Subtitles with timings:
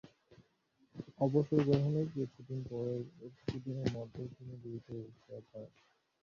[1.19, 2.07] অবসর গ্রহণের
[2.65, 2.87] পর
[3.37, 5.71] কিছুদিনের মধ্যেই তিনি গুরুতর অসুস্থ হয়ে পড়েন।